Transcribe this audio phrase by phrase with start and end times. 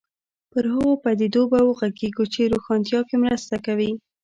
[0.51, 3.91] پر هغو پدیدو به وغږېږو چې روښانتیا کې مرسته کوي.